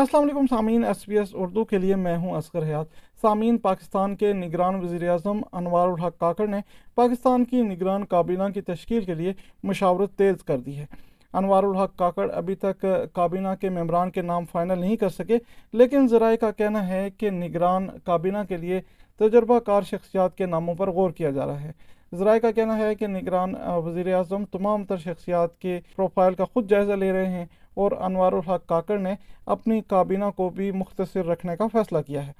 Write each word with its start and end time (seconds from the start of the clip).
السلام 0.00 0.22
علیکم 0.24 0.46
سامعین، 0.50 0.84
ایس 0.84 1.08
بی 1.08 1.18
ایس 1.18 1.28
اردو 1.34 1.64
کے 1.64 1.78
لیے 1.78 1.96
میں 1.96 2.16
ہوں 2.16 2.36
اصغر 2.36 2.62
حیات۔ 2.62 2.86
سامعین، 3.20 3.56
پاکستان 3.58 4.14
کے 4.16 4.32
نگران 4.32 4.74
وزیر 4.74 5.08
اعظم 5.10 5.40
انوار 5.52 5.88
الحق 5.88 6.18
کاکڑ 6.18 6.46
نے 6.48 6.60
پاکستان 6.94 7.44
کی 7.44 7.62
نگران 7.62 8.04
کابینہ 8.04 8.42
کی 8.54 8.60
تشکیل 8.60 9.04
کے 9.04 9.14
لیے 9.14 9.32
مشاورت 9.62 10.16
تیز 10.18 10.42
کر 10.44 10.58
دی 10.58 10.76
ہے۔ 10.76 10.86
انوار 11.32 11.62
الحق 11.62 11.96
کاکڑ 11.98 12.30
ابھی 12.34 12.54
تک 12.54 12.86
کابینہ 13.12 13.54
کے 13.60 13.70
ممبران 13.70 14.10
کے 14.10 14.22
نام 14.22 14.44
فائنل 14.52 14.78
نہیں 14.78 14.96
کر 14.96 15.08
سکے، 15.08 15.38
لیکن 15.72 16.08
ذرائع 16.08 16.36
کا 16.36 16.50
کہنا 16.50 16.86
ہے 16.88 17.08
کہ 17.10 17.30
نگران 17.30 17.88
کابینہ 18.04 18.38
کے 18.48 18.56
لیے 18.56 18.80
تجربہ 19.18 19.58
کار 19.58 19.82
شخصیات 19.82 20.36
کے 20.36 20.46
ناموں 20.46 20.74
پر 20.74 20.90
غور 20.90 21.10
کیا 21.10 21.30
جا 21.30 21.46
رہا 21.46 21.60
ہے۔ 21.60 21.72
ذرائع 22.12 22.38
کا 22.38 22.50
کہنا 22.50 22.78
ہے 22.78 22.94
کہ 22.94 23.06
نگران 23.06 23.54
وزیر 23.84 24.14
اعظم 24.14 24.44
تمام 24.44 24.84
تر 24.84 24.96
شخصیات 24.96 25.58
کے 25.58 25.80
پروفائل 25.96 26.34
کا 26.34 26.44
خود 26.44 26.70
جائزہ 26.70 26.92
لے 26.92 27.12
رہے 27.12 27.28
ہیں 27.28 27.44
اور 27.74 27.92
انوار 27.92 28.32
الحق 28.32 28.66
کاکڑ 28.66 28.98
نے 28.98 29.14
اپنی 29.46 29.80
کابینہ 29.80 30.24
کو 30.36 30.48
بھی 30.48 30.70
مختصر 30.70 31.26
رکھنے 31.26 31.56
کا 31.56 31.66
فیصلہ 31.72 31.98
کیا 32.06 32.26
ہے۔ 32.26 32.32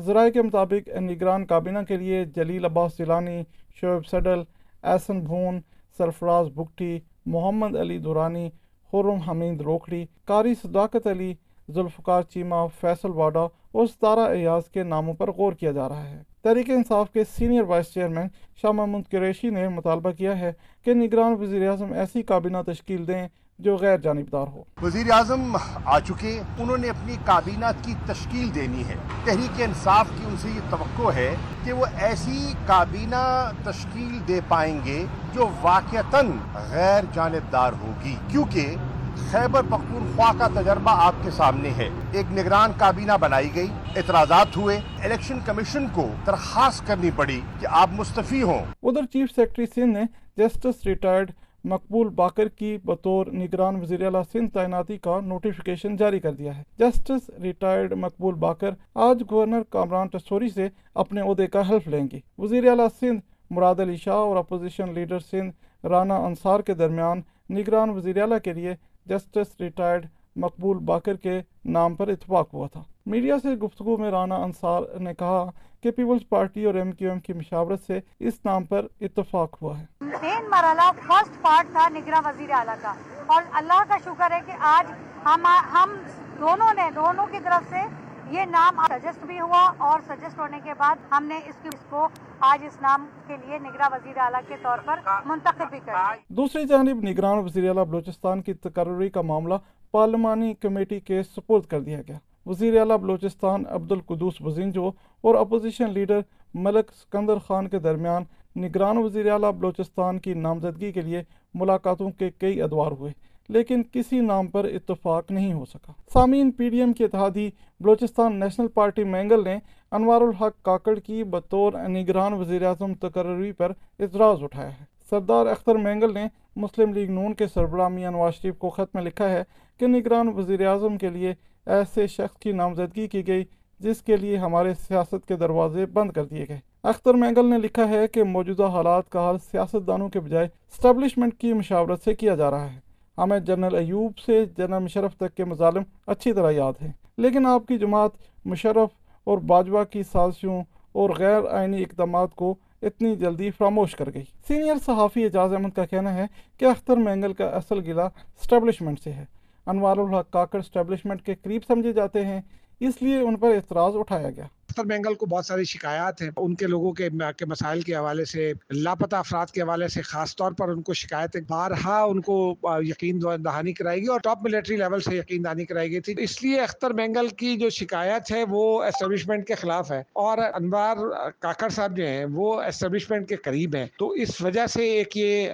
ذرائع 0.00 0.30
کے 0.30 0.42
مطابق 0.42 0.88
نگران 0.88 1.46
کابینہ 1.46 1.78
کے 1.88 1.96
لیے 1.96 2.24
جلیل 2.24 2.64
عباس 2.64 2.98
جیلانی 2.98 3.42
شعیب 3.80 4.06
سڈل، 4.06 4.42
ایسن 4.82 5.20
بھون، 5.20 5.60
سرفراز 5.98 6.46
بکٹی 6.54 6.98
محمد 7.26 7.76
علی 7.76 7.98
دورانی، 7.98 8.48
خرم 8.92 9.18
حمید 9.28 9.60
روکھڑی، 9.60 10.04
قاری 10.24 10.54
صداقت 10.62 11.06
علی، 11.06 11.34
ذوالفقار 11.68 12.22
چیمہ 12.22 12.66
فیصل 12.80 13.10
واڈا 13.10 13.44
اور 13.72 13.86
ستارہ 13.86 14.28
ایاز 14.30 14.68
کے 14.68 14.82
ناموں 14.82 15.14
پر 15.14 15.30
غور 15.30 15.52
کیا 15.52 15.72
جا 15.72 15.88
رہا 15.88 16.10
ہے۔ 16.10 16.22
تحریک 16.46 16.70
انصاف 16.70 17.10
کے 17.10 17.22
senior 17.24 17.62
vice 17.62 17.86
chairman 17.94 18.26
Shah 18.62 18.70
Mahmood 18.70 19.02
Qureshi 19.10 19.50
نے 19.50 19.68
مطالبہ 19.68 20.10
کیا 20.10 20.38
ہے 20.38 20.52
کہ 20.84 20.94
نگران 20.94 21.32
وزیر 21.32 21.68
اعظم 21.68 21.92
ایسی 21.92 22.22
کابینہ 22.22 22.56
تشکیل 22.66 23.06
دیں 23.06 23.28
جو 23.58 23.76
غیر 23.76 23.98
جانبدار 23.98 24.46
ہو۔ 24.46 24.62
وزیر 24.82 25.10
اعظم 25.10 25.56
آ 25.84 26.00
چکے، 26.00 26.40
انہوں 26.58 26.76
نے 26.76 26.88
اپنی 26.88 27.16
کابینہ 27.24 27.64
کی 27.82 27.94
تشکیل 28.06 28.54
دینی 28.54 28.84
ہے۔ 28.88 28.94
تحریک 29.24 29.62
انصاف 29.62 30.08
کی 30.08 30.24
ان 30.28 30.36
سے 30.36 30.48
یہ 30.48 30.60
توقع 30.70 31.10
ہے 31.10 31.36
کہ 31.64 31.72
وہ 31.72 31.86
ایسی 32.00 32.52
کابینہ 32.66 33.50
تشکیل 33.64 34.18
دے 34.28 34.40
پائیں 34.48 34.80
گے 34.84 35.04
جو 35.32 35.48
واقعتاً 35.62 36.30
غیر 36.70 37.04
جانبدار 37.14 37.72
ہوگی۔ 37.72 38.16
کیونکہ 38.28 38.74
خیبر 39.16 39.62
پختونخوا 39.62 40.32
کا 40.38 40.46
تجربہ 40.54 40.90
آپ 41.04 41.14
کے 41.22 41.30
سامنے 41.30 41.70
ہے۔ 41.76 41.88
ایک 42.12 42.32
نگران 42.32 42.72
کابینہ 42.78 43.12
بنائی 43.20 43.48
گئی، 43.54 43.66
اعتراضات 43.96 44.56
ہوئے، 44.56 44.78
الیکشن 45.04 45.38
کمیشن 45.44 45.86
کو 45.92 46.06
درخواست 46.26 46.86
کرنی 46.86 47.10
پڑی 47.16 47.40
کہ 47.60 47.66
آپ 47.70 47.90
مستفی 47.92 48.42
ہوں۔ 48.42 48.64
ادھر 48.82 49.06
چیف 49.12 49.30
سیکرٹری 49.34 49.66
سندھ 49.66 49.98
نے 49.98 50.02
جسٹس 50.36 50.86
ریٹائرڈ 50.86 51.30
مقبول 51.64 52.08
باکر 52.08 52.48
کی 52.48 52.76
بطور 52.84 53.26
نگران 53.26 53.80
وزیر 53.80 54.04
اعلیٰ 54.04 54.22
سندھ 54.32 54.52
تعیناتی 54.54 54.98
کا 54.98 55.18
نوٹیفیکیشن 55.20 55.96
جاری 55.96 56.20
کر 56.20 56.32
دیا 56.32 56.56
ہے۔ 56.58 56.62
جسٹس 56.78 57.30
ریٹائرڈ 57.42 57.92
مقبول 57.92 58.34
باکر 58.34 58.70
آج 58.94 59.22
گورنر 59.30 59.62
کامران 59.70 60.08
ٹسوری 60.08 60.48
سے 60.48 60.68
اپنے 60.94 61.20
عہدے 61.20 61.46
کا 61.46 61.68
حلف 61.68 61.88
لیں 61.88 62.06
گی 62.12 62.20
وزیر 62.38 62.68
اعلیٰ 62.68 62.88
سندھ 63.00 63.20
مراد 63.50 63.80
علی 63.80 63.96
شاہ 63.96 64.14
اور 64.14 64.36
اپوزیشن 64.36 64.92
لیڈر 64.94 65.18
سندھ 65.30 65.86
رانا 65.86 66.16
انصار 66.16 66.60
کے 66.60 66.74
درمیان 66.74 67.20
نگران 67.50 67.90
وزیر 67.90 68.20
اعلیٰ 68.22 68.38
کے 68.44 68.52
لیے 68.52 68.74
جسٹس 69.06 69.60
ریٹائرڈ 69.60 70.06
مقبول 70.36 70.78
باکر 70.78 71.14
کے 71.14 71.40
نام 71.64 71.94
پر 71.94 72.08
اتفاق 72.08 72.54
ہوا 72.54 72.68
تھا۔ 72.68 72.82
میڈیا 73.06 73.36
سے 73.42 73.48
گفتگو 73.48 73.96
میں 73.96 74.10
رانا 74.10 74.36
انصار 74.36 74.98
نے 74.98 75.14
کہا 75.14 75.50
کہ 75.82 75.90
Peoples 75.90 76.28
Party 76.28 76.64
M 76.64 76.74
Q 76.74 76.92
M 76.92 77.10
M 77.10 77.20
کی 77.20 77.32
مشاورت 77.32 77.80
سے 77.86 78.00
اس 78.20 78.34
نام 78.44 78.64
پر 78.64 78.86
اتفاق 79.00 79.62
ہوا 79.62 79.78
ہے۔ 79.80 79.84
تین 79.98 80.50
مرحلہ 80.50 80.90
فرسٹ 80.96 81.42
پارٹ 81.42 81.66
تھا 81.72 81.88
نگرا 81.88 82.20
وزیر 82.24 82.50
اعلیٰ 82.50 82.74
کا۔ 82.82 82.94
اور 83.26 83.42
اللہ 83.52 83.82
کا 83.88 83.96
شکر 84.04 84.30
ہے 84.30 84.40
کہ 84.46 84.52
آج 84.58 84.92
ہم 85.24 85.46
ہم 85.46 85.96
دونوں 86.40 86.74
نے 86.74 86.90
دونوں 86.94 87.26
کی 87.26 87.38
طرف 87.44 87.70
سے 87.70 88.05
یہ 88.32 88.44
نام 88.50 88.80
سجسٹ 88.88 89.24
بھی 89.26 89.40
ہوا 89.40 89.60
اور 89.78 90.00
سجسٹ 90.06 90.38
ہونے 90.38 90.58
کے 90.64 90.70
بعد 90.78 90.96
ہم 91.10 91.24
نے 91.24 91.36
اس 91.46 91.54
کی 91.62 91.68
اس 91.68 91.84
کو 91.90 92.06
آج 92.40 92.64
اس 92.64 92.80
نام 92.82 93.06
کے 93.26 93.36
لیے 93.36 93.58
نگراں 93.58 93.88
وزیر 93.92 94.18
اعلیٰ 94.18 94.40
کے 94.48 94.54
طور 94.62 94.78
پر 94.84 95.00
منتخب 95.24 95.70
بھی 95.70 95.78
کر 95.84 95.92
دوسری 96.28 96.64
جانب 96.64 97.02
نگران 97.02 97.38
وزیر 97.38 97.68
اعلیٰ 97.68 97.84
بلوچستان 97.84 98.42
کی 98.42 98.52
تقرری 98.52 99.08
کا 99.10 99.22
معاملہ 99.22 99.54
پارلیمانی 99.90 100.52
کمیٹی 100.54 101.00
کے 101.00 101.22
سپورٹ 101.22 101.66
کر 101.66 101.80
دیا 101.80 102.00
گیا۔ 102.08 102.18
وزیر 102.46 102.78
اعلیٰ 102.80 102.96
بلوچستان 102.96 103.64
عبد 103.68 103.92
القدوس 103.92 104.40
بزنجو 104.40 104.88
اور 105.20 105.34
اپوزیشن 105.34 105.90
لیڈر 105.90 106.20
ملک 106.54 106.92
سکندر 106.92 107.38
خان 107.38 107.68
کے 107.68 107.78
درمیان 107.78 108.24
نگران 108.56 108.98
وزیر 108.98 109.30
اعلیٰ 109.32 109.52
بلوچستان 109.52 110.18
کی 110.18 110.34
نامزدگی 110.34 110.92
کے 110.92 111.00
لیے 111.00 111.22
ملاقاتوں 111.54 112.10
کے 112.10 112.30
کئی 112.30 112.62
ادوار 112.62 112.92
ہوئے۔ 112.92 113.12
لیکن 113.48 113.82
کسی 113.92 114.20
نام 114.20 114.46
پر 114.46 114.64
اتفاق 114.64 115.30
نہیں 115.30 115.52
ہو 115.52 115.64
سکا۔ 115.64 115.92
سامعین، 116.12 116.50
پی 116.50 116.68
ڈی 116.68 116.80
ایم 116.80 116.92
کے 116.92 117.04
اتحادی 117.04 117.50
بلوچستان 117.80 118.40
نیشنل 118.40 118.68
پارٹی 118.68 119.04
مینگل 119.04 119.44
نے 119.44 119.58
انوار 119.90 120.20
الحق 120.20 120.62
کاکڑ 120.62 120.98
کی 120.98 121.24
بطور 121.24 121.72
نگران 121.72 122.32
وزیر 122.32 122.62
اعظم 122.62 122.94
تقرری 122.94 123.52
پر 123.52 123.72
اعتراض 124.00 124.42
اٹھایا 124.42 124.70
ہے۔ 124.70 124.84
سردار 125.10 125.46
اختر 125.46 125.74
مینگل 125.74 126.14
نے 126.14 126.26
مسلم 126.56 126.92
لیگ 126.92 127.10
نون 127.10 127.34
کے 127.34 127.46
سربراہ 127.46 127.88
میاں 127.88 128.10
نواز 128.10 128.34
شریف 128.34 128.58
کو 128.58 128.70
خط 128.70 128.94
میں 128.94 129.02
لکھا 129.02 129.28
ہے 129.30 129.42
کہ 129.78 129.86
نگران 129.86 130.28
وزیر 130.28 130.66
اعظم 130.66 130.98
کے 130.98 131.08
لیے 131.08 131.34
ایسے 131.66 132.06
شخص 132.06 132.38
کی 132.38 132.52
نامزدگی 132.52 133.08
کی 133.08 133.26
گئی 133.26 133.44
جس 133.78 134.02
کے 134.02 134.16
لیے 134.16 134.36
ہمارے 134.36 134.74
سیاست 134.74 135.28
کے 135.28 135.36
دروازے 135.36 135.86
بند 135.86 136.10
کر 136.10 136.24
دیے 136.24 136.46
گئے۔ 136.48 136.58
اختر 136.82 137.14
مینگل 137.14 137.46
نے 137.46 137.58
لکھا 137.58 137.88
ہے 137.88 138.06
کہ 138.08 138.22
موجودہ 138.22 138.64
حالات 138.64 139.08
کا 139.08 139.30
حل 139.30 139.38
سیاست 139.38 139.86
دانوں 139.86 140.08
کے 140.08 140.20
بجائے 140.20 140.46
اسٹیبلشمنٹ 140.46 141.34
کی 141.34 141.52
مشاورت 141.52 142.02
سے 142.04 142.14
کیا 142.14 142.34
جا 142.34 142.50
رہا 142.50 142.72
ہے۔ 142.72 142.85
ہمیں 143.18 143.38
جنرل 143.38 143.74
ایوب 143.74 144.18
سے 144.18 144.44
جنرل 144.44 144.82
مشرف 144.82 145.16
تک 145.16 145.34
کے 145.34 145.44
مظالم 145.44 145.82
اچھی 146.06 146.32
طرح 146.32 146.50
یاد 146.50 146.72
ہیں۔ 146.82 146.92
لیکن 147.18 147.46
آپ 147.46 147.66
کی 147.66 147.78
جماعت 147.78 148.10
مشرف 148.44 148.88
اور 149.24 149.38
باجوہ 149.38 149.84
کی 149.84 150.02
سازشوں 150.02 150.62
اور 150.92 151.10
غیر 151.18 151.40
آئینی 151.50 151.82
اقدامات 151.82 152.34
کو 152.34 152.54
اتنی 152.82 153.16
جلدی 153.16 153.50
فراموش 153.50 153.96
کر 153.96 154.08
گئی۔ 154.14 154.24
سینئر 154.48 154.74
صحافی 154.86 155.24
اعجاز 155.24 155.52
احمد 155.52 155.76
کا 155.76 155.86
کہنا 155.86 156.14
ہے 156.14 156.26
کہ 156.58 156.64
اختر 156.64 156.96
مینگل 156.96 157.32
کا 157.32 157.44
اصل 157.44 157.78
گلا 157.78 158.06
اسٹیبلشمنٹ 158.06 159.00
سے 159.00 159.12
ہے۔ 159.12 159.24
انوار 159.66 159.96
الحق 159.96 160.30
کاکر 160.30 160.58
اسٹیبلشمنٹ 160.58 161.22
کے 161.22 161.34
قریب 161.34 161.62
سمجھے 161.66 161.92
جاتے 161.92 162.24
ہیں، 162.24 162.40
اس 162.80 162.94
لیے 163.00 163.18
ان 163.18 163.36
پر 163.36 163.48
اعتراض 163.48 163.96
اٹھایا 163.96 164.30
گیا۔ 164.30 164.44
اختر 164.76 164.88
بینگل 164.88 165.14
کو 165.14 165.26
بہت 165.26 165.46
ساری 165.46 165.64
شکایات 165.64 166.20
ہیں۔ 166.22 166.30
ان 166.36 166.54
کے 166.54 166.66
لوگوں 166.66 166.92
کے 166.92 167.08
مسائل 167.48 167.80
کے 167.82 167.94
حوالے 167.96 168.24
سے، 168.24 168.52
لاپتہ 168.70 169.16
افراد 169.16 169.46
کے 169.46 169.60
حوالے 169.62 169.86
سے 169.88 170.02
خاص 170.02 170.34
طور 170.36 170.52
پر 170.52 170.68
ان 170.68 170.82
کو 170.82 170.94
شکایت 170.94 171.36
بارہا 171.48 172.00
ان 172.02 172.20
کو 172.20 172.36
یقین 172.84 173.20
دہانی 173.44 173.72
کرائی 173.72 174.00
گئی 174.00 174.08
اور 174.08 174.20
ٹاپ 174.20 174.42
ملٹری 174.42 174.76
لیول 174.76 175.00
سے 175.00 175.16
یقین 175.16 175.44
دہانی 175.44 175.64
کرائی 175.64 175.90
گئی 175.90 176.00
تھی۔ 176.00 176.14
اس 176.18 176.42
لیے 176.42 176.60
اختر 176.60 176.90
بینگل 176.90 177.28
کی 177.38 177.56
جو 177.56 177.70
شکایت 177.70 178.30
ہے 178.32 178.42
وہ 178.48 178.82
اسٹیبلشمنٹ 178.84 179.46
کے 179.46 179.54
خلاف 179.54 179.92
ہے 179.92 180.02
اور 180.24 180.38
انوار 180.38 180.96
کاکر 181.40 181.68
صاحب 181.68 181.96
جو 181.96 182.06
ہیں 182.06 182.24
وہ 182.34 182.52
اسٹیبلشمنٹ 182.62 183.28
کے 183.28 183.36
قریب 183.36 183.76
ہیں۔ 183.76 183.86
تو 183.98 184.10
اس 184.22 184.40
وجہ 184.42 184.66
سے 184.66 184.88
ایک 184.92 185.16
یہ 185.16 185.48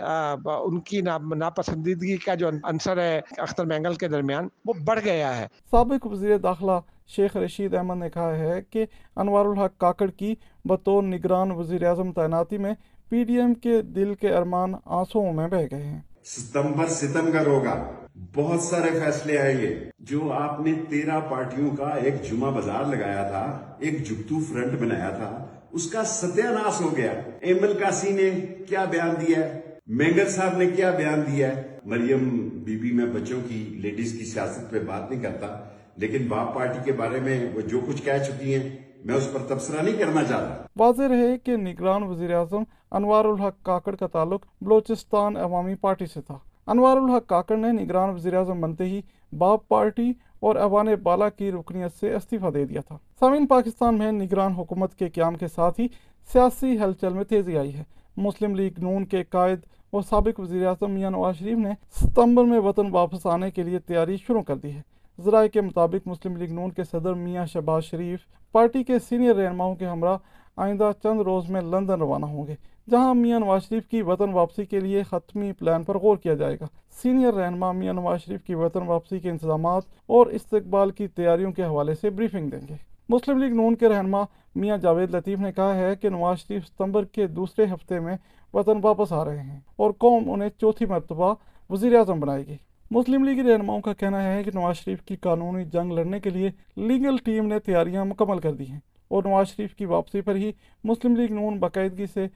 ان 0.46 0.80
کی 0.80 1.00
ناپسندیدگی 1.00 2.16
کا 2.16 2.34
جو 2.34 2.48
عنصر 2.64 2.98
ہے 2.98 3.20
اختر 3.38 3.64
بینگل 3.64 3.94
کے 3.94 4.08
درمیان 4.08 4.48
وہ 4.64 4.72
بڑھ 4.84 5.00
گیا 5.04 5.36
ہے۔ 5.38 5.46
سابق 5.70 6.06
وزیر 6.06 6.36
داخلہ 6.38 6.80
شیخ 7.16 7.36
رشید 7.36 7.74
احمد 7.74 7.96
نے 7.96 8.10
کہا 8.10 8.38
ہے 8.38 8.60
کہ 8.70 8.86
انوار 9.16 9.44
الحق 9.44 9.78
کاکڑ 9.78 10.10
کی 10.10 10.34
بطور 10.64 11.02
نگران 11.02 11.50
وزیر 11.50 11.86
اعظم 11.86 12.12
تعیناتی 12.12 12.58
میں 12.58 12.74
پی 13.08 13.24
ڈی 13.24 13.38
ایم 13.38 13.54
کے 13.54 13.82
دل 13.82 14.14
کے 14.14 14.34
ارمان 14.34 14.74
آنسوں 14.84 15.32
میں 15.32 15.48
بہ 15.48 15.56
گئے 15.56 15.82
ہیں۔ 15.82 16.00
ستمبر 16.24 16.86
ستمبر 16.86 17.46
ہوگا 17.46 17.90
بہت 18.34 18.60
سارے 18.60 18.90
فیصلے 18.90 19.38
آئیں 19.38 19.58
گے۔ 19.58 19.84
جو 19.98 20.32
آپ 20.32 20.60
نے 20.60 20.72
تیرہ 20.90 21.20
پارٹیوں 21.20 21.70
کا 21.76 21.88
ایک 21.88 22.14
جمعہ 22.30 22.50
بازار 22.50 22.84
لگایا 22.84 23.22
تھا، 23.22 23.74
ایک 23.78 24.04
جگتو 24.04 24.34
فرنٹ 24.40 24.80
بنایا 24.80 25.10
تھا، 25.10 25.46
اس 25.72 25.90
کا 25.90 26.04
ستیہ 26.04 26.48
ناس 26.48 26.80
ہو 26.80 26.96
گیا۔ 26.96 27.12
ایمل 27.40 27.72
کاسی 27.72 28.10
نے 28.10 28.30
کیا 28.68 28.84
بیان 28.84 29.10
دیا 29.20 29.38
ہے؟ 29.38 29.60
مینگل 29.86 30.28
صاحب 30.28 30.56
نے 30.56 30.66
کیا 30.66 30.90
بیان 30.90 31.22
دیا 31.32 31.56
ہے؟ 31.56 31.78
مریم 31.84 32.48
بی 32.52 32.76
بی 32.76 32.92
میں 32.92 33.06
بچوں 33.06 33.40
کی، 33.48 33.78
لیڈیز 33.82 34.12
کی 34.18 34.24
سیاست 34.24 34.70
پہ 34.70 34.78
بات 34.78 35.10
نہیں 35.10 35.22
کرتا۔ 35.22 35.68
لیکن 35.96 36.28
باپ 36.28 36.54
پارٹی 36.54 36.78
کے 36.84 36.92
بارے 36.92 37.20
میں 37.20 37.46
وہ 37.54 37.60
جو 37.60 37.80
کچھ 37.86 38.02
کہہ 38.02 38.18
چکی 38.26 38.54
ہیں، 38.54 38.70
میں 39.04 39.14
اس 39.14 39.28
پر 39.32 39.40
تبصرہ 39.48 39.82
نہیں 39.82 39.98
کرنا 39.98 40.24
چاہتا۔ 40.24 40.66
واضح 40.76 41.02
رہے 41.02 41.38
کہ 41.38 41.56
نگران 41.56 42.02
وزیر 42.02 42.34
اعظم 42.34 42.62
انوار 42.90 43.24
الحق 43.24 43.64
کاکڑ 43.64 43.94
کا 43.94 44.06
تعلق 44.06 44.46
بلوچستان 44.60 45.36
عوامی 45.36 45.74
پارٹی 45.74 46.06
سے 46.06 46.20
تھا۔ 46.20 46.38
انوار 46.66 46.96
الحق 46.96 47.26
کاکڑ 47.26 47.56
نے 47.56 47.84
نگران 47.84 48.10
وزیر 48.10 48.34
اعظم 48.34 48.60
بنتے 48.60 48.84
ہی 48.84 49.00
باپ 49.38 49.68
پارٹی 49.68 50.12
اور 50.40 50.56
ایوان 50.56 50.86
بالا 51.02 51.28
کی 51.28 51.52
رکنیت 51.52 51.92
سے 52.00 52.14
استعفیٰ 52.14 52.54
دے 52.54 52.64
دیا 52.64 52.80
تھا۔ 52.80 52.98
سامعین، 53.20 53.46
پاکستان 53.46 53.98
میں 53.98 54.12
نگران 54.12 54.52
حکومت 54.52 54.94
کے 54.94 55.08
قیام 55.08 55.34
کے 55.34 55.48
ساتھ 55.48 55.80
ہی 55.80 55.86
سیاسی 56.32 56.78
ہلچل 56.78 57.12
میں 57.12 57.24
تیزی 57.24 57.58
آئی 57.58 57.74
ہے۔ 57.74 57.82
مسلم 58.16 58.54
لیگ 58.54 58.72
نون 58.78 59.04
کے 59.04 59.24
قائد 59.24 59.58
اور 59.90 60.02
سابق 60.02 60.40
وزیر 60.40 60.66
اعظم 60.66 60.90
میاں 60.90 61.10
نواز 61.10 61.36
شریف 61.36 61.58
نے 61.58 61.70
ستمبر 62.00 62.44
میں 62.44 62.60
وطن 62.60 62.90
واپس 62.90 63.26
آنے 63.26 63.50
کے 63.50 63.62
لیے 63.62 63.78
تیاری 63.78 64.16
شروع 64.16 64.42
کر 64.42 64.56
دی 64.56 64.72
ہے۔ 64.72 64.91
ذرائع 65.20 65.48
کے 65.48 65.60
مطابق 65.60 66.08
مسلم 66.08 66.36
لیگ 66.36 66.52
نون 66.52 66.70
کے 66.70 66.84
صدر 66.84 67.14
میاں 67.14 67.46
شہباز 67.46 67.84
شریف، 67.84 68.18
پارٹی 68.52 68.84
کے 68.84 68.98
سینئر 68.98 69.34
رہنماؤں 69.34 69.74
کے 69.74 69.86
ہمراہ 69.86 70.16
آئندہ 70.56 70.90
چند 71.02 71.20
روز 71.20 71.48
میں 71.48 71.60
لندن 71.60 72.00
روانہ 72.00 72.26
ہوں 72.26 72.46
گے، 72.46 72.54
جہاں 72.90 73.14
میاں 73.14 73.40
نواز 73.40 73.62
شریف 73.62 73.86
کی 73.86 74.02
وطن 74.02 74.32
واپسی 74.32 74.64
کے 74.64 74.80
لیے 74.80 75.02
حتمی 75.12 75.52
پلان 75.52 75.82
پر 75.82 75.98
غور 75.98 76.16
کیا 76.16 76.34
جائے 76.34 76.56
گا۔ 76.60 76.64
سینئر 77.02 77.34
رہنما 77.34 77.72
میاں 77.72 77.92
نواز 77.92 78.20
شریف 78.20 78.42
کی 78.42 78.54
وطن 78.54 78.82
واپسی 78.82 79.18
کے 79.18 79.30
انتظامات 79.30 79.82
اور 80.06 80.26
استقبال 80.26 80.90
کی 80.90 81.06
تیاریوں 81.06 81.52
کے 81.52 81.64
حوالے 81.64 81.94
سے 81.94 82.10
بریفنگ 82.10 82.50
دیں 82.50 82.68
گے۔ 82.68 82.74
مسلم 83.08 83.38
لیگ 83.38 83.54
نون 83.54 83.74
کے 83.74 83.88
رہنما 83.88 84.22
میاں 84.54 84.76
جاوید 84.76 85.14
لطیف 85.14 85.38
نے 85.38 85.52
کہا 85.52 85.74
ہے 85.74 85.96
کہ 85.96 86.08
نواز 86.08 86.38
شریف 86.38 86.66
ستمبر 86.66 87.04
کے 87.04 87.26
دوسرے 87.26 87.64
ہفتے 87.64 88.00
میں 88.00 88.16
وطن 88.54 88.80
واپس 88.82 89.12
آ 89.12 89.24
رہے 89.24 89.42
ہیں 89.42 89.60
اور 89.76 89.90
قوم 89.98 90.30
انہیں 90.30 90.48
چوتھی 90.60 90.86
مرتبہ 90.86 91.34
وزیر 91.70 91.96
اعظم 91.96 92.20
بنائے 92.20 92.46
گی۔ 92.46 92.56
مسلم 92.94 93.24
لیگی 93.24 93.42
رہنماؤں 93.42 93.80
کا 93.80 93.92
کہنا 93.92 94.22
ہے 94.24 94.42
کہ 94.44 94.50
نواز 94.54 94.76
شریف 94.76 95.02
کی 95.02 95.16
قانونی 95.16 95.64
جنگ 95.64 95.92
لڑنے 95.92 96.20
کے 96.20 96.30
لیے 96.30 96.50
لیگل 96.76 97.16
ٹیم 97.16 97.46
نے 97.46 97.58
تیاریاں 97.58 98.04
مکمل 98.04 98.38
کر 98.38 98.52
دی 98.52 98.66
ہیں 98.66 98.78
اور 99.08 99.22
نواز 99.24 99.48
شریف 99.48 99.74
کی 99.74 99.84
واپسی 99.84 100.20
پر 100.20 100.36
ہی 100.36 100.52
مسلم 100.84 101.16
لیگ 101.16 101.32
نون 101.32 101.58
باقاعدگی 101.58 102.06
سے 102.06 102.26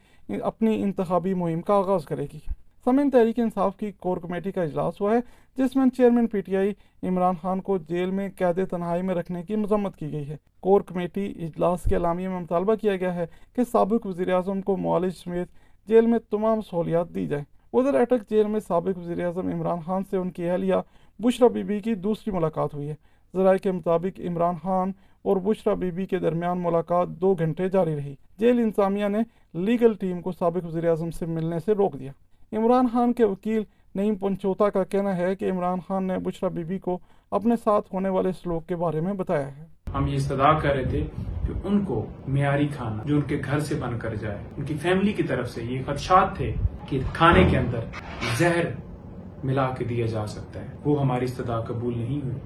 اپنی 0.43 0.83
انتخابی 0.83 1.35
مہم 1.35 1.61
کا 1.61 1.75
آغاز 1.75 2.05
کرے 2.05 2.27
گی۔ 2.33 2.39
سمن 2.85 3.11
تحریک 3.11 3.39
انصاف 3.39 3.77
کی 3.77 3.91
کور 3.93 4.17
کمیٹی 4.17 4.53
کا 4.53 4.63
اجلاس 4.63 5.01
ہوا 5.01 5.15
ہے، 5.15 5.21
جس 5.57 5.77
میں 5.77 5.87
chairman 5.97 6.27
P 6.27 6.41
T 6.41 6.57
I 6.57 6.73
Imran 7.03 7.35
Khan 7.43 7.61
کو 7.61 7.79
جیل 7.79 8.11
میں 8.11 8.29
قید 8.37 8.69
تنہائی 8.71 9.03
میں 9.03 9.15
رکھنے 9.15 9.43
کی 9.43 9.57
مذمت 9.57 9.97
کی 9.97 10.13
گئی 10.13 10.29
ہے۔ 10.29 10.37
کور 10.61 10.81
کمیٹی 10.81 11.27
اجلاس 11.39 11.83
کے 11.83 11.95
اعلامیہ 11.95 12.29
میں 12.29 12.41
مطالبہ 12.41 12.75
کیا 12.75 12.97
گیا 12.97 13.15
ہے 13.15 13.27
کہ 13.57 13.65
سابق 13.65 14.07
وزیر 14.07 14.33
اعظم 14.33 14.61
کو 14.61 14.77
معالج 14.77 15.13
سمیت 15.25 15.49
جیل 15.89 16.07
میں 16.07 16.19
تمام 16.31 16.61
سہولیات 16.61 17.15
دی 17.15 17.27
جائیں۔ 17.27 17.45
ادھر 17.77 17.95
اٹک 17.95 18.31
جیل 18.31 18.47
میں 18.47 18.61
سابق 18.61 18.99
وزیر 18.99 19.25
اعظم 19.25 19.49
عمران 19.49 19.79
خان 19.87 20.03
سے 20.11 20.17
ان 20.17 20.31
کی 20.31 20.51
اہلیہ 20.51 20.75
بشرا 21.19 21.49
بی 21.49 21.63
بی 21.63 21.81
کی 21.81 21.95
دوسری 21.95 22.33
ملاقات 22.35 22.75
ہوئی 22.75 22.89
ہے۔ 22.89 22.95
ذرائع 23.35 23.59
کے 23.59 23.73
مطابق 23.73 24.21
عمران 24.21 24.55
خان 24.63 24.93
اور 25.23 25.37
بشرا 25.37 25.75
بی 25.75 25.91
بی 25.91 26.07
کے 26.07 26.19
درمیان 26.19 26.59
ملاقات 26.63 27.09
دو 27.09 27.35
گھنٹے 27.35 27.69
جاری 27.69 27.97
رہی۔ 27.97 28.15
جیل 28.39 28.59
انتظامیہ 28.59 29.09
نے 29.09 29.19
لیگل 29.55 29.95
ٹیم 29.95 30.21
کو 30.21 30.33
سابق 30.33 30.67
وزیر 30.67 30.89
اعظم 30.89 31.11
سے 31.11 31.27
ملنے 31.27 31.59
سے 31.59 31.73
روک 31.73 31.99
دیا۔ 31.99 32.13
عمران 32.53 32.87
خان 32.93 33.13
کے 33.13 33.25
وکیل 33.25 33.63
نعیم 33.95 34.15
پنچوتا 34.15 34.71
کا 34.71 34.85
کہنا 34.85 35.17
ہے 35.17 35.37
کہ 35.37 35.51
عمران 35.51 35.79
خان 35.89 36.05
نے 36.05 36.19
بشرا 36.19 36.49
بی 36.49 36.65
بی 36.65 36.79
کو 36.79 36.99
اپنے 37.31 37.55
ساتھ 37.65 37.95
ہونے 37.95 38.09
والے 38.09 38.33
سلوک 38.33 38.67
کے 38.67 38.77
بارے 38.77 39.01
میں 39.01 39.13
بتایا 39.13 39.57
ہے۔ 39.57 39.65
ہم 39.95 40.07
یہ 40.07 40.15
استدا 40.15 40.59
کر 40.59 40.69
رہے 40.69 40.85
تھے 40.85 41.07
کہ 41.47 41.53
ان 41.65 41.85
کو 41.85 42.07
معیاری 42.29 42.69
کھانا 42.69 43.03
جو 43.05 43.17
ان 43.17 43.23
کے 43.23 43.41
گھر 43.45 43.59
سے 43.59 43.75
بن 43.75 43.99
کر 43.99 44.15
جائے، 44.15 44.39
ان 44.57 44.65
کی 44.65 44.75
فیملی 44.75 45.13
کی 45.13 45.23
طرف 45.23 45.51
سے 45.51 45.63
یہ 45.63 45.79
خدشات 45.87 46.37
تھے۔ 46.37 46.53
کہ 46.87 47.01
کھانے 47.13 47.45
کے 47.51 47.59
اندر 47.59 47.81
زہر 48.39 48.65
ملا 49.45 49.71
کے 49.71 49.85
دیا 49.85 50.07
جا 50.07 50.27
سکتا 50.27 50.61
ہے۔ 50.61 50.67
وہ 50.85 51.01
ہماری 51.01 51.25
استدا 51.25 51.61
قبول 51.61 51.99
نہیں 51.99 52.21
ہوئی۔ 52.25 52.37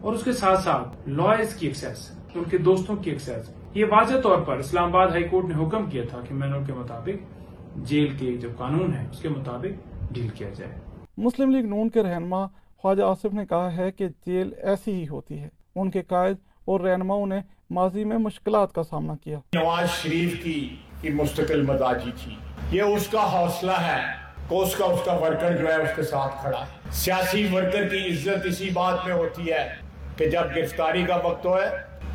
اور 0.00 0.12
اس 0.12 0.24
کے 0.24 0.32
ساتھ 0.32 0.60
ساتھ 0.60 1.08
لائرز 1.08 1.54
کی 1.54 1.66
ایکسیس 1.66 2.12
ان 2.34 2.44
کے 2.44 2.58
دوستوں 2.58 2.96
کی 2.96 3.10
ایکسیس 3.10 3.50
یہ 3.74 3.84
واضح 3.84 4.14
طور 4.22 4.38
پر 4.42 4.56
اسلام 4.56 4.84
آباد 4.84 5.08
ہائی 5.08 5.24
کورٹ 5.24 5.44
نے 5.44 5.66
حکم 5.66 5.86
کیا 5.90 6.02
تھا 6.10 6.20
کہ 6.28 6.34
مینو 6.34 6.58
کے 6.66 6.72
مطابق 6.72 7.42
جیل 7.76 8.16
کے 8.16 8.36
جو 8.36 8.48
قانون 8.56 8.94
ہے 8.94 9.06
اس 9.10 9.22
کے 9.22 9.28
مطابق 9.28 9.92
ڈیل 10.12 10.28
کیا 10.28 10.48
جائے۔ 10.48 10.72
مسلم 11.16 11.50
لیگ 11.50 11.64
نون 11.64 11.88
کے 11.88 12.02
رہنما 12.02 12.46
خواجہ 12.76 13.02
آصف 13.02 13.32
نے 13.32 13.46
کہا 13.46 13.76
ہے 13.76 13.90
کہ 13.90 14.08
جیل 14.26 14.52
ایسی 14.62 14.92
ہی 14.92 15.08
ہوتی 15.08 15.38
ہے۔ 15.38 15.48
ان 15.76 15.90
کے 15.90 16.02
قائد 16.02 16.36
اور 16.64 16.80
رہنماؤں 16.80 17.26
نے 17.26 17.40
ماضی 17.70 18.04
میں 18.04 18.18
مشکلات 18.18 18.72
کا 18.72 18.82
سامنا 18.82 19.14
کیا۔ 19.16 19.38
نواز 19.54 19.90
شریف 19.90 20.44
کی 20.44 20.76
کی 21.00 21.08
مستقل 21.08 21.62
مزاجی 21.62 22.10
تھی۔ 22.24 22.36
یہ 22.72 22.82
اس 22.82 23.08
کا 23.08 23.32
حوصلہ 23.32 23.72
ہے 23.72 24.00
کہ 24.48 24.54
اس 24.54 24.76
کا 24.76 24.84
اس 24.84 25.00
کا 25.04 25.12
ورکر 25.12 25.56
جو 25.56 25.68
ہے، 25.68 25.74
اس 25.74 25.88
کے 25.96 26.02
ساتھ 26.02 26.34
کھڑا 26.40 26.60
ہے۔ 26.60 26.90
سیاسی 26.92 27.48
ورکر 27.52 27.88
کی 27.88 28.08
عزت 28.08 28.46
اسی 28.46 28.70
بات 28.70 29.06
میں 29.06 29.14
ہوتی 29.14 29.52
ہے 29.52 29.74
کہ 30.16 30.30
جب 30.30 30.42
گرفتاری 30.56 31.02
کا 31.02 31.16
وقت 31.16 31.46
ہوئے 31.46 31.68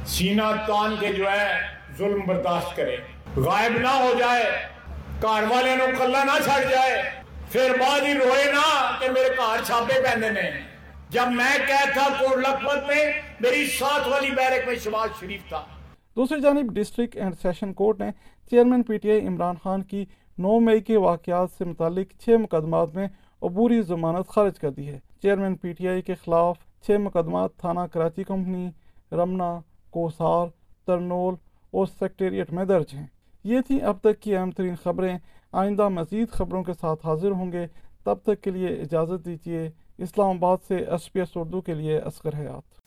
سینہ 0.06 0.52
تان 0.68 0.96
کے 1.00 1.14
جو 1.14 1.32
ہے، 1.32 1.48
ظلم 1.98 2.20
برداشت 2.28 2.76
کرے۔ 2.76 2.98
غائب 3.36 3.78
نہ 3.78 3.88
ہو 3.88 4.14
جائے 4.20 4.44
کار 5.22 5.44
والے 5.44 5.76
نو 5.76 5.86
کلا 5.98 6.24
نہ 6.24 6.44
چھڑ 6.44 6.70
جائے۔ 6.70 7.04
پھر 7.52 7.72
بعد 7.80 8.02
ہی 8.02 8.14
روئے 8.14 8.52
نا 8.52 8.92
کہ 9.00 9.10
میرے 9.10 9.30
کار 9.38 9.64
چھاپے 9.64 10.02
پہنے 10.04 10.30
نے۔ 10.30 10.52
جب 11.10 11.32
میں 11.32 11.58
کہتا 11.68 11.92
تھا 11.94 12.08
کوٹ 12.20 12.38
لکھپت 12.38 12.88
میں، 12.88 13.12
میری 13.40 13.66
ساتھ 13.66 14.08
والی 14.08 14.32
بیرک 14.32 14.68
میں 14.68 14.76
شباز 14.76 15.20
شریف 15.20 15.42
تھا۔ 15.50 15.64
دوسری 16.16 16.42
جانب 16.42 16.74
ڈسٹرکٹ 16.74 17.16
اینڈ 17.16 17.36
سیشن 17.42 17.74
کورٹ 17.74 18.00
نے 18.00 18.12
chairman 18.50 18.84
P 18.84 18.98
T 18.98 19.12
I 19.12 19.28
Imran 19.28 19.56
Khan 19.64 19.84
کی 19.84 20.06
نو 20.38 20.60
مئی 20.60 20.80
کے 20.80 20.98
واقعات 20.98 21.50
سے 21.58 21.66
متعلق 21.66 22.22
چھ 22.22 22.30
مقدمات 22.30 22.96
میں 22.96 23.08
عبوری 23.42 23.82
ضمانت 23.82 24.28
خارج 24.28 24.60
کر 24.60 24.70
دی 24.70 24.88
ہے۔ 24.88 25.00
چیئرمین 25.22 25.56
پی 25.56 25.74
ٹی 25.74 25.88
آئی 25.88 26.02
کے 26.02 26.16
خلاف 26.16 26.58
چھ 26.82 26.92
مقدمات 26.92 27.56
تھانہ 27.58 27.80
کراچی 27.94 28.24
کمپنی، 28.24 28.70
رمنا، 29.12 29.60
کوسار، 29.90 30.48
ترنول 30.86 31.34
اور 31.72 31.86
سیکٹریٹ 31.86 32.54
میں 32.54 32.66
درج 32.66 32.86
ہیں۔ 32.94 33.06
یہ 33.44 33.60
تھیں 33.68 33.80
اب 33.80 33.98
تک 34.02 34.22
کی 34.22 34.36
اہم 34.36 34.52
ترین 34.52 34.76
خبریں۔ 34.84 35.18
آئندہ 35.52 35.90
مزید 35.90 36.30
خبروں 36.30 36.64
کے 36.64 36.74
ساتھ 36.74 37.06
حاضر 37.06 37.32
ہوں 37.32 37.52
گے۔ 37.52 37.68
تب 38.04 38.16
تک 38.24 38.42
کے 38.42 38.52
لیے 38.52 38.68
اجازت 38.68 39.26
دیجیے، 39.26 39.70
اسلام 39.98 40.28
آباد 40.28 40.58
سے 40.68 40.76
ایس 40.76 41.14
پی 41.14 41.20
ایس 41.20 41.30
اردو 41.36 41.62
کے 41.62 41.74
لیے 41.74 41.98
اسکر 41.98 42.40
حیات۔ 42.40 42.87